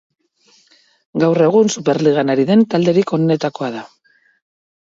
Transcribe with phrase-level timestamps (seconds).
[1.25, 3.85] Gaur egun Superligan ari den talderik onenetakoa da.